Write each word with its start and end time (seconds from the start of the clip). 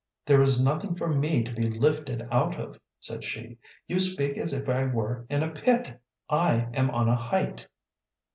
"There 0.25 0.41
is 0.41 0.59
nothing 0.65 0.95
for 0.95 1.07
me 1.07 1.43
to 1.43 1.53
be 1.53 1.69
lifted 1.69 2.27
out 2.31 2.59
of," 2.59 2.79
said 2.99 3.23
she. 3.23 3.59
"You 3.87 3.99
speak 3.99 4.35
as 4.39 4.51
if 4.51 4.67
I 4.67 4.85
were 4.85 5.27
in 5.29 5.43
a 5.43 5.51
pit. 5.53 6.01
I 6.27 6.69
am 6.73 6.89
on 6.89 7.07
a 7.07 7.15
height." 7.15 7.67